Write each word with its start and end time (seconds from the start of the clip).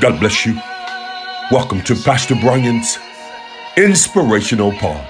God 0.00 0.18
bless 0.18 0.46
you. 0.46 0.54
Welcome 1.50 1.82
to 1.82 1.94
Pastor 1.94 2.34
Brian's 2.34 2.98
Inspirational 3.76 4.72
Pod. 4.72 5.06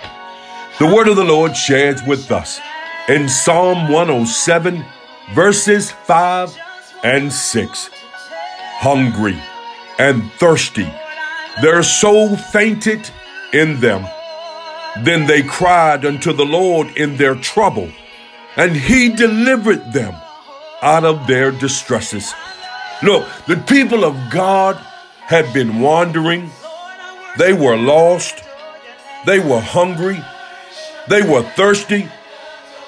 The 0.79 0.87
word 0.87 1.09
of 1.09 1.17
the 1.17 1.25
Lord 1.25 1.57
shares 1.57 2.03
with 2.03 2.31
us 2.33 2.61
in 3.09 3.29
Psalm 3.29 3.91
107, 3.91 4.85
verses 5.35 5.93
5 5.93 6.59
and 7.05 7.33
6. 7.33 7.91
Hungry 8.79 9.41
and 9.99 10.31
thirsty, 10.33 10.93
their 11.63 11.83
soul 11.83 12.37
fainted 12.37 13.09
in 13.53 13.81
them. 13.81 14.05
Then 15.05 15.27
they 15.27 15.43
cried 15.43 16.05
unto 16.05 16.33
the 16.33 16.45
Lord 16.45 16.89
in 16.97 17.17
their 17.17 17.37
trouble, 17.37 17.91
and 18.57 18.77
he 18.77 19.09
delivered 19.09 19.93
them 19.93 20.15
out 20.83 21.05
of 21.05 21.27
their 21.29 21.53
distresses. 21.53 22.35
Look, 23.03 23.29
the 23.47 23.57
people 23.57 24.05
of 24.05 24.17
God 24.31 24.77
had 25.27 25.53
been 25.53 25.81
wandering. 25.81 26.51
They 27.39 27.53
were 27.53 27.77
lost. 27.77 28.45
They 29.27 29.39
were 29.39 29.61
hungry. 29.61 30.23
They 31.09 31.23
were 31.23 31.43
thirsty. 31.43 32.09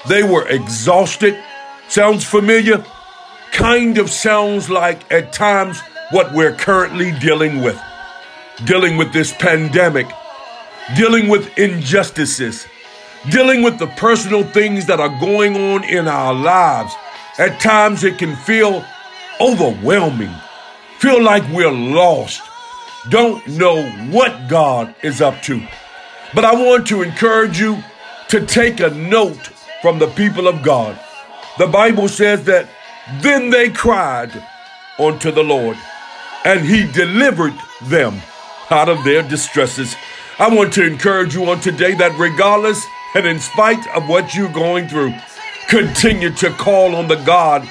They 0.09 0.23
were 0.23 0.47
exhausted. 0.49 1.43
Sounds 1.89 2.25
familiar? 2.25 2.85
Kind 3.53 3.99
of 3.99 4.11
sounds 4.11 4.69
like 4.71 5.11
at 5.13 5.33
times 5.33 5.81
what 6.11 6.33
we're 6.33 6.55
currently 6.55 7.13
dealing 7.19 7.63
with. 7.63 7.81
Dealing 8.65 8.97
with 8.97 9.13
this 9.13 9.33
pandemic, 9.33 10.07
dealing 10.97 11.29
with 11.29 11.59
injustices, 11.59 12.67
dealing 13.31 13.63
with 13.63 13.79
the 13.79 13.89
personal 13.89 14.45
things 14.45 14.87
that 14.87 15.01
are 15.01 15.19
going 15.19 15.57
on 15.57 15.83
in 15.85 16.07
our 16.07 16.33
lives. 16.33 16.95
At 17.39 17.61
times 17.61 18.05
it 18.05 18.19
can 18.19 18.37
feel 18.37 18.85
overwhelming, 19.41 20.35
feel 20.99 21.23
like 21.23 21.49
we're 21.51 21.71
lost, 21.71 22.43
don't 23.11 23.47
know 23.47 23.83
what 24.11 24.49
God 24.49 24.95
is 25.03 25.21
up 25.21 25.41
to. 25.43 25.67
But 26.35 26.45
I 26.45 26.55
want 26.55 26.87
to 26.89 27.03
encourage 27.03 27.59
you 27.59 27.83
to 28.29 28.45
take 28.47 28.81
a 28.81 28.91
note 28.91 29.51
from 29.83 29.99
the 29.99 30.09
people 30.09 30.49
of 30.49 30.63
God. 30.63 30.99
The 31.59 31.67
Bible 31.67 32.09
says 32.09 32.45
that 32.45 32.69
then 33.21 33.51
they 33.51 33.69
cried 33.69 34.33
unto 34.99 35.31
the 35.31 35.45
Lord, 35.45 35.77
and 36.45 36.61
he 36.61 36.91
delivered 36.91 37.55
them 37.83 38.21
out 38.71 38.89
of 38.89 39.05
their 39.05 39.23
distresses. 39.23 39.95
I 40.39 40.53
want 40.53 40.73
to 40.75 40.87
encourage 40.87 41.35
you 41.35 41.45
on 41.51 41.61
today 41.61 41.95
that 41.95 42.19
regardless 42.19 42.85
and 43.15 43.27
in 43.27 43.39
spite 43.39 43.87
of 43.95 44.09
what 44.09 44.35
you're 44.35 44.53
going 44.53 44.89
through, 44.89 45.15
continue 45.69 46.31
to 46.31 46.51
call 46.51 46.97
on 46.97 47.07
the 47.07 47.23
God 47.23 47.69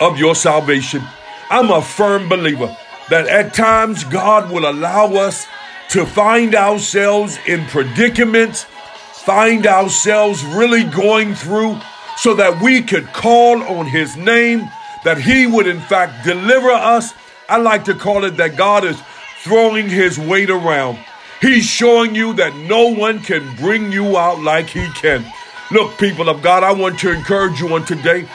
of 0.00 0.18
your 0.18 0.34
salvation. 0.34 1.02
I'm 1.50 1.70
a 1.70 1.82
firm 1.82 2.28
believer 2.28 2.76
that 3.10 3.26
at 3.26 3.54
times 3.54 4.04
God 4.04 4.50
will 4.50 4.68
allow 4.68 5.14
us 5.14 5.46
to 5.90 6.06
find 6.06 6.54
ourselves 6.54 7.38
in 7.46 7.66
predicaments, 7.66 8.64
find 9.12 9.66
ourselves 9.66 10.44
really 10.44 10.84
going 10.84 11.34
through 11.34 11.78
so 12.18 12.34
that 12.34 12.62
we 12.62 12.82
could 12.82 13.06
call 13.12 13.62
on 13.62 13.86
his 13.86 14.16
name, 14.16 14.68
that 15.04 15.18
he 15.18 15.46
would 15.46 15.66
in 15.66 15.80
fact 15.80 16.24
deliver 16.24 16.70
us. 16.70 17.12
I 17.48 17.58
like 17.58 17.84
to 17.84 17.94
call 17.94 18.24
it 18.24 18.36
that 18.38 18.56
God 18.56 18.84
is 18.84 19.00
throwing 19.42 19.88
his 19.88 20.18
weight 20.18 20.50
around. 20.50 20.98
He's 21.40 21.66
showing 21.66 22.14
you 22.14 22.32
that 22.34 22.56
no 22.56 22.88
one 22.94 23.20
can 23.20 23.54
bring 23.56 23.92
you 23.92 24.16
out 24.16 24.40
like 24.40 24.68
he 24.68 24.88
can. 24.92 25.24
Look, 25.70 25.98
people 25.98 26.28
of 26.28 26.42
God, 26.42 26.62
I 26.62 26.72
want 26.72 26.98
to 27.00 27.12
encourage 27.12 27.60
you 27.60 27.74
on 27.74 27.84
today 27.84 28.26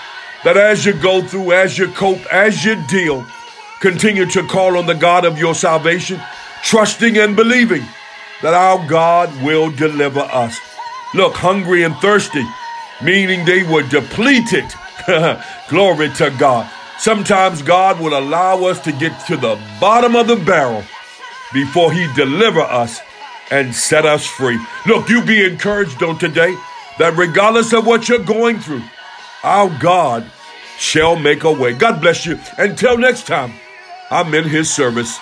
that 0.44 0.58
as 0.58 0.86
you 0.86 0.94
go 0.94 1.22
through, 1.22 1.52
as 1.52 1.78
you 1.78 1.88
cope, 1.90 2.26
as 2.32 2.64
you 2.64 2.76
deal, 2.88 3.26
continue 3.82 4.26
to 4.28 4.44
call 4.44 4.78
on 4.78 4.86
the 4.86 4.94
God 4.94 5.26
of 5.26 5.38
your 5.38 5.56
salvation, 5.56 6.20
trusting 6.64 7.18
and 7.18 7.36
believing 7.36 7.84
that 8.42 8.54
our 8.54 8.86
God 8.88 9.30
will 9.44 9.70
deliver 9.72 10.22
us. 10.22 10.60
Look, 11.14 11.36
hungry 11.36 11.84
and 11.84 11.96
thirsty, 11.98 12.46
meaning 13.04 13.46
they 13.46 13.64
were 13.64 13.84
depleted. 13.84 14.66
Glory 15.70 16.10
to 16.16 16.34
God. 16.38 16.70
Sometimes 17.00 17.62
God 17.62 18.00
will 18.00 18.18
allow 18.18 18.64
us 18.66 18.80
to 18.82 18.92
get 18.92 19.26
to 19.28 19.38
the 19.38 19.60
bottom 19.80 20.16
of 20.16 20.28
the 20.28 20.36
barrel 20.36 20.84
before 21.54 21.92
he 21.92 22.12
deliver 22.14 22.62
us 22.62 23.00
and 23.52 23.74
set 23.74 24.06
us 24.06 24.26
free. 24.26 24.60
Look, 24.86 25.10
you 25.10 25.24
be 25.24 25.46
encouraged 25.46 26.04
on 26.04 26.20
today 26.20 26.56
that 27.00 27.16
regardless 27.18 27.74
of 27.74 27.88
what 27.88 28.08
you're 28.08 28.20
going 28.20 28.60
through, 28.60 28.84
our 29.44 29.70
God 29.80 30.30
shall 30.80 31.16
make 31.16 31.44
a 31.44 31.52
way. 31.52 31.74
God 31.74 32.02
bless 32.02 32.26
you. 32.26 32.40
Until 32.58 32.98
next 32.98 33.28
time, 33.28 33.54
I'm 34.10 34.34
in 34.34 34.46
his 34.46 34.74
service. 34.74 35.20